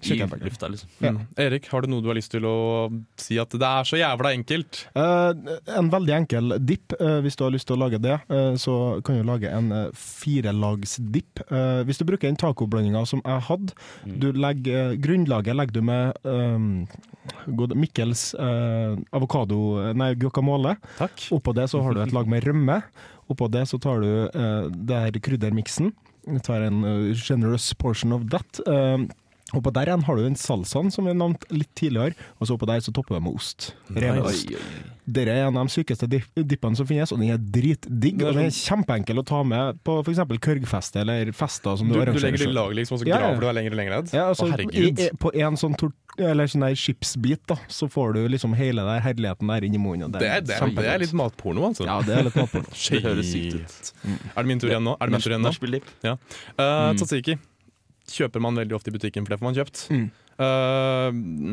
[0.02, 0.90] i lufta, liksom.
[1.00, 1.12] Ja.
[1.16, 1.22] Mm.
[1.38, 4.34] Erik, har du noe du har lyst til å si at det er så jævla
[4.38, 4.86] enkelt?
[4.96, 5.34] Uh,
[5.76, 8.74] en veldig enkel dipp, uh, hvis du har lyst til å lage det, Uh, så
[9.06, 11.42] kan du lage en uh, firelagsdipp.
[11.50, 13.76] Eh, hvis du bruker den tacoblandinga som jeg hadde,
[14.22, 16.68] du legger, grunnlaget legger du med um,
[17.78, 19.60] Mikkels eh, avokado,
[19.98, 20.76] nei, guacamole.
[21.00, 21.30] Takk.
[21.36, 22.82] Oppå det så har du et lag med rømme.
[23.30, 25.94] Oppå det så tar du uh, det her kryddermiksen.
[26.30, 26.84] Du tar en
[27.16, 28.62] generous portion of that.
[28.68, 29.06] Uh,
[29.58, 32.70] oppå der igjen har du den salsaen som vi nevnte litt tidligere, og så oppå
[32.70, 33.72] der så topper vi med ost.
[33.96, 34.22] Ren
[35.10, 38.20] Dette er en av de sykeste dippene som finnes, og den er dritdigg.
[38.20, 40.22] Det er Og den er kjempeenkel å ta med på f.eks.
[40.46, 43.16] kørgfeste eller fester som Du, du, du legger det i lag, liksom, og så Ja,
[43.16, 43.32] ja.
[43.32, 44.14] graver du deg lenger og lenger ned?
[44.14, 48.24] Ja, altså, Å, på en sånn, tort eller sånn der chipsbit, da, så får du
[48.36, 50.10] liksom hele der herligheten der inn i munnen.
[50.10, 51.88] og Det er, det, er, det er litt matporno, altså.
[51.88, 52.70] Ja, det er litt matporno.
[52.90, 53.94] Det høres sykt ut.
[54.36, 54.98] Er det min tur igjen nå?
[55.00, 55.82] Er det min tur igjen nå?
[56.06, 56.18] Ja.
[56.60, 57.40] Uh, Tzatziki
[58.16, 59.86] kjøper man veldig ofte i butikken, for det får man kjøpt.
[59.94, 60.10] Mm.
[60.40, 61.10] Uh,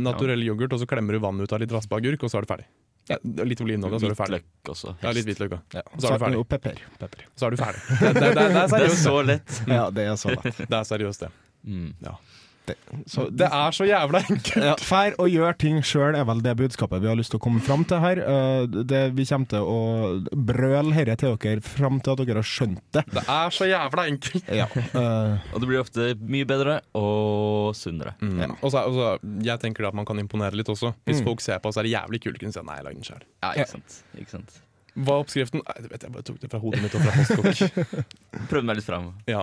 [0.07, 2.47] naturell yoghurt, og så klemmer du vann ut av litt raspa agurk, og så er
[2.47, 2.69] du ferdig.
[3.07, 4.39] Ja, litt olivenolje, og så er du ferdig.
[4.43, 4.95] Hvitløk også.
[5.03, 5.79] Ja, litt hvitløk også.
[5.79, 5.83] Ja.
[5.95, 6.39] Så er du ferdig.
[6.43, 6.81] Og pepper.
[6.99, 7.27] pepper.
[7.39, 7.83] Så er du ferdig.
[8.01, 9.61] Det, det, det, det er Det er så lett.
[9.71, 10.65] Ja, det er så lett.
[10.65, 11.31] Det er seriøst, det.
[11.67, 11.93] Mm.
[13.07, 14.57] Så Det er så jævla enkelt!
[14.65, 17.45] ja, Fær og gjør ting sjøl er vel det budskapet vi har lyst til å
[17.47, 18.19] komme fram til her.
[18.23, 19.79] Eh, Det, vi kommer til å
[20.33, 23.05] brøle herre til dere fram til at dere har skjønt det.
[23.13, 24.49] Det er så jævla enkelt!
[24.51, 24.67] Ja.
[24.95, 28.15] Uh, Og det blir ofte mye bedre og sunnere.
[28.21, 28.57] Mm.
[28.61, 29.09] Og så, og så,
[29.47, 30.95] jeg tenker at man kan imponere litt også.
[31.07, 31.25] Hvis Mm.
[31.31, 32.39] folk ser på, så er det jævlig kult.
[32.43, 33.23] Kunne si nei, jeg lagde den sjøl.
[33.43, 34.01] Ja, ikke sant.
[34.19, 34.57] Ikke sant.
[34.97, 35.61] Hva er oppskriften?
[35.61, 38.05] Nei, det vet jeg bare tok det fra hodet mitt og fra postkokk.
[38.51, 39.11] Prøvde meg litt fram.
[39.29, 39.43] ja.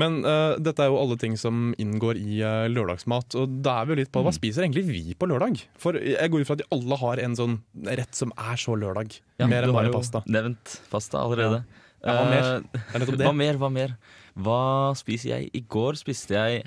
[0.00, 3.36] Men uh, dette er jo alle ting som inngår i uh, lørdagsmat.
[3.40, 5.60] Og da er vi jo litt på hva spiser egentlig vi på lørdag?
[5.80, 8.76] For jeg går ut fra at de alle har en sånn rett som er så
[8.80, 9.18] lørdag.
[9.42, 10.24] Ja, Mer enn bare pasta.
[10.30, 11.64] Nevnt pasta allerede.
[12.04, 12.48] Ja, hva mer?
[12.60, 13.08] Eh.
[13.24, 13.96] Hva mer, hva mer?
[14.36, 14.62] Hva
[14.98, 15.50] spiser jeg?
[15.56, 16.64] I går spiste jeg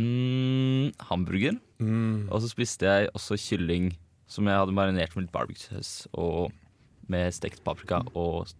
[0.00, 1.60] mm, hamburger.
[1.80, 2.28] Mm.
[2.28, 3.92] Og så spiste jeg også kylling
[4.30, 6.52] som jeg hadde marinert med litt barbecue-saus og
[7.10, 8.50] med stekt paprika og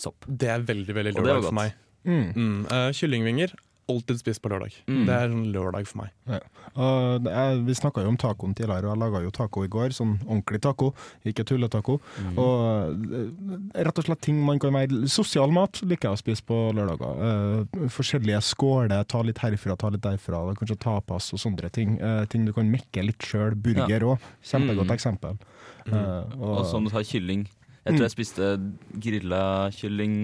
[0.00, 0.24] sopp.
[0.26, 1.58] Det er veldig veldig Og lørdag for godt.
[1.62, 1.74] meg.
[2.08, 2.30] mm.
[2.36, 2.62] Mm.
[2.70, 3.52] Uh, kyllingvinger
[3.90, 4.70] alltid spist på lørdag.
[4.86, 5.00] Mm.
[5.08, 6.10] Det er sånn lørdag for meg.
[6.30, 6.36] Ja.
[6.78, 9.90] Uh, er, vi snakka jo om tacoen tidligere, og jeg laga jo taco i går.
[9.96, 10.92] Sånn ordentlig taco,
[11.26, 11.96] ikke tulletaco.
[12.22, 12.38] Mm.
[12.38, 16.46] Og eh, rett og slett ting man kan være Sosial mat liker jeg å spise
[16.46, 17.18] på lørdager.
[17.74, 20.44] Uh, forskjellige skåler, ta litt herfra, ta litt derfra.
[20.62, 21.98] Kanskje tapas og sånne ting.
[21.98, 23.58] Uh, ting du kan mekke litt sjøl.
[23.58, 24.28] Burger òg.
[24.46, 24.94] Kjempegodt Mm.
[25.00, 25.34] eksempel.
[25.90, 27.48] Og, Eh, Og som du tar kylling.
[27.84, 28.48] Jeg tror jeg spiste
[29.00, 30.16] grilla kylling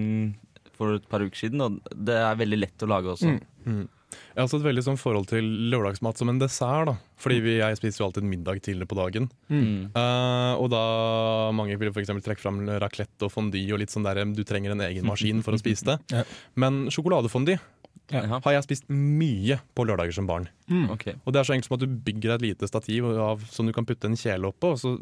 [0.77, 3.33] for et par uker siden, og det er veldig lett å lage også.
[3.33, 3.39] Mm.
[3.65, 3.85] Mm.
[4.07, 6.87] Jeg har også et veldig sånn forhold til lørdagsmat som en dessert.
[6.87, 9.29] da Fordi vi, jeg spiser jo alltid middag tidligere på dagen.
[9.49, 9.89] Mm.
[9.97, 10.83] Uh, og da
[11.57, 14.75] mange vil for eksempel trekke fram raclette og fondue og litt sånn der du trenger
[14.75, 15.99] en egen maskin for å spise det.
[16.17, 16.23] Ja.
[16.57, 17.57] Men sjokoladefondy
[18.13, 18.21] ja.
[18.31, 20.47] har jeg spist mye på lørdager som barn.
[20.71, 20.87] Mm.
[20.95, 21.17] Okay.
[21.25, 23.73] Og det er så enkelt som at du bygger et lite stativ av, som du
[23.75, 24.95] kan putte en kjele oppå, og så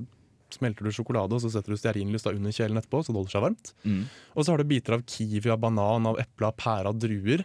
[0.55, 3.43] smelter du sjokolade, og så setter du stearinlys under kjelen etterpå, så det holder seg
[3.45, 3.73] varmt.
[3.83, 4.05] Mm.
[4.35, 7.43] Og så har du biter av kiwi, av banan, av eple, av pære, av druer.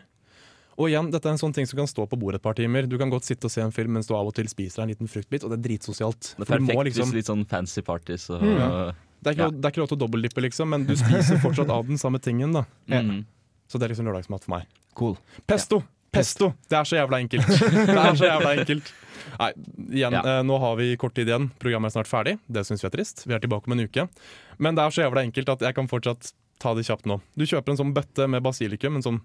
[0.80, 2.86] Og igjen, dette er en sånn ting som kan stå på bordet et par timer.
[2.88, 4.88] Du kan godt sitte og se en film mens du av og til spiser en
[4.88, 6.34] liten fruktbit, og det er dritsosialt.
[6.38, 8.94] Det er du må perfekt liksom- litt sånn fancy parties og Mm.
[9.22, 9.50] Det er ikke, Ja.
[9.50, 11.98] lov- det er ikke lov til å dobbeltdippe, liksom, men du spiser fortsatt av den
[11.98, 12.52] samme tingen.
[12.54, 13.26] da mm.
[13.68, 14.66] Så det er liksom lørdagsmat for meg.
[14.94, 15.18] Cool.
[15.46, 15.82] Pesto!
[16.12, 16.52] Pesto!
[16.68, 17.46] Det er så jævla enkelt.
[17.90, 18.92] Det er så jævla enkelt.
[19.40, 19.50] Nei,
[19.94, 20.22] igjen, Ja.
[20.26, 21.50] eh, nå har vi kort tid igjen.
[21.62, 22.36] Programmet er snart ferdig.
[22.50, 23.22] Det syns vi er trist.
[23.28, 24.08] Vi er tilbake om en uke.
[24.58, 27.20] Men det er så jævla enkelt at jeg kan fortsatt ta det kjapt nå.
[27.38, 29.20] Du kjøper en sånn bøtte med basilikum, en sånn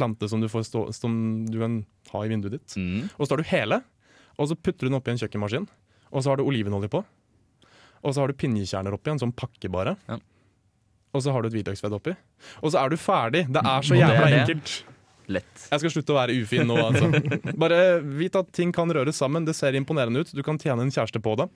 [0.00, 1.76] plante som du, får stå, som du kan
[2.14, 2.74] ha i vinduet ditt.
[2.80, 3.10] Mm.
[3.18, 3.82] Og så tar du hele,
[4.40, 5.68] og så putter du den oppi en kjøkkenmaskin.
[6.10, 7.04] Og så har du olivenolje på.
[8.00, 9.92] Og så har du pinjekjerner oppi, en sånn pakke bare.
[10.08, 10.16] Ja.
[11.12, 12.14] Og så har du et hvitløksfett oppi.
[12.62, 13.44] Og så er du ferdig.
[13.52, 14.40] Det er så Og det er jævla det.
[14.40, 14.74] enkelt.
[15.30, 15.66] Lett.
[15.70, 17.06] Jeg skal slutte å være ufin nå, altså.
[17.62, 19.46] Bare vit at ting kan røres sammen.
[19.46, 20.32] Det ser imponerende ut.
[20.34, 21.46] Du kan tjene en kjæreste på det.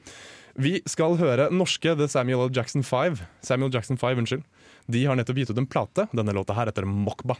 [0.54, 2.54] Vi skal høre norske The Samuel L.
[2.54, 3.18] Jackson 5.
[3.42, 4.46] Samuel Jackson 5, unnskyld.
[4.86, 6.06] De har nettopp gitt ut en plate.
[6.14, 7.38] Denne låta her heter Mokba.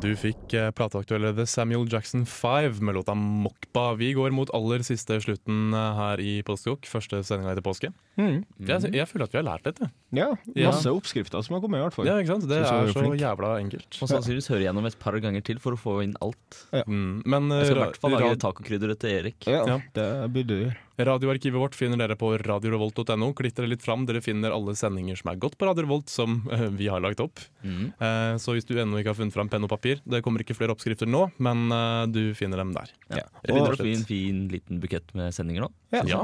[0.00, 3.94] Du fikk eh, plateaktuelle The Samuel Jackson 5 med låta Mokba.
[3.98, 6.84] Vi går mot aller siste slutten eh, her i Postkokk.
[6.88, 7.90] Første sendinga etter påske.
[8.20, 8.44] Mm.
[8.68, 9.90] Jeg, jeg føler at vi har lært dette.
[10.12, 10.70] Ja, Ja, Ja.
[10.74, 12.06] masse oppskrifter som har kommet, i hvert fall.
[12.10, 12.48] Ja, ikke sant?
[12.50, 13.16] Det er så flink.
[13.22, 13.88] jævla enkelt.
[14.02, 16.60] Og sannsynligvis høre gjennom et par ganger til for å få inn alt.
[16.74, 19.46] Mm, men Jeg skal i eh, hvert fall lage tacokrydderet til Erik.
[19.46, 19.78] Ja, Ja.
[19.94, 20.76] det burde du gjøre.
[21.00, 23.32] radioarkivet vårt finner dere på radiorevolt.no.
[23.32, 24.04] Klitt dere litt fram.
[24.04, 27.20] Dere finner alle sendinger som er gått på Radio Revolt, som eh, vi har lagt
[27.24, 27.40] opp.
[27.64, 27.86] Mm.
[27.96, 30.56] Eh, så hvis du ennå ikke har funnet fram penn og papir Det kommer ikke
[30.58, 32.90] flere oppskrifter nå, men eh, du finner dem der.
[33.08, 33.16] Ja.
[33.22, 33.24] Ja.
[33.40, 35.70] Det og begynner å bli en fin liten bukett med sendinger nå.
[35.92, 36.02] Ja.
[36.04, 36.22] Ja.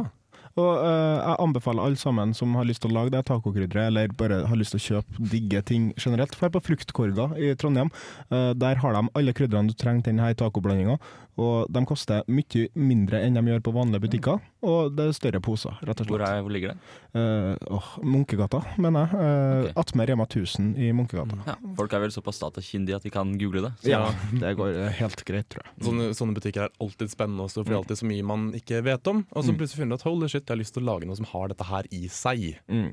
[0.57, 4.09] Og uh, jeg anbefaler alle sammen som har lyst til å lage det tacokrydderet, eller
[4.17, 7.91] bare har lyst til å kjøpe digge ting generelt, dra på Fruktkorga i Trondheim.
[8.33, 10.97] Uh, der har de alle krydderne du trenger til denne tacoblandinga,
[11.37, 15.41] og de koster mye mindre enn de gjør på vanlige butikker, og det er større
[15.45, 16.33] poser, rett og Hvor, slett.
[16.39, 16.79] er, hvor ligger det?
[17.13, 19.21] Uh, oh, Munkegata, mener jeg.
[19.21, 19.73] Uh, Ok.
[19.83, 21.37] Attmed Rema 1000 i Munkegata.
[21.47, 23.73] Ja, folk er vel såpass datakyndige at de kan google det.
[23.83, 24.01] Så Ja,
[24.33, 25.73] det går eh, helt greit, tror jeg.
[25.87, 28.81] Sånne, sånne butikker er alltid spennende også, for det er alltid så mye man ikke
[28.87, 29.23] vet om.
[29.33, 29.59] Og så Mm.
[29.61, 31.49] plutselig finner du at holy shit, jeg har lyst til å lage noe som har
[31.53, 32.47] dette her i seg.
[32.69, 32.91] Mm.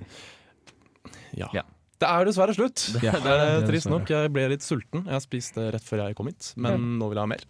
[1.38, 1.50] Ja.
[1.54, 1.64] Ja.
[2.04, 2.84] Det er dessverre slutt.
[2.98, 4.10] Det- Det det er det, trist nok.
[4.10, 5.06] Jeg ble litt sulten.
[5.08, 7.46] Jeg spiste rett før jeg kom hit, men nå vil jeg ha mer.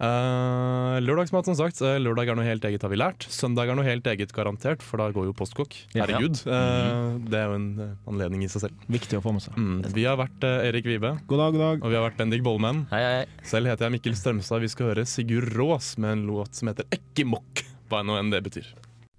[0.00, 1.76] Uh, lørdagsmat, som sagt.
[1.84, 3.26] Eh, lørdag er noe helt eget, har vi lært.
[3.28, 5.76] Søndag er noe helt eget, garantert, for da går jo postkokk.
[5.92, 6.06] Ja.
[6.06, 6.40] Herregud.
[6.48, 8.86] Uh, det er jo en eh, anledning i seg selv.
[8.88, 9.58] Viktig å få med seg.
[9.60, 9.82] Mm.
[9.92, 11.84] Vi har vært uh, Erik Vibe, God dag, god dag.
[11.84, 12.86] og vi har vært Bendik Bollmann.
[12.94, 13.26] Hei, hei.
[13.44, 14.64] Selv heter jeg Mikkel Strømstad.
[14.64, 17.66] Vi skal høre Sigurd Rås med en låt som heter Ekkimokk.
[17.92, 18.72] Hva nå enn det betyr.